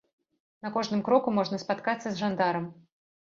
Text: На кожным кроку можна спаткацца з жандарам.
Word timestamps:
На 0.67 0.71
кожным 0.77 1.03
кроку 1.09 1.33
можна 1.39 1.59
спаткацца 1.65 2.05
з 2.09 2.19
жандарам. 2.21 2.65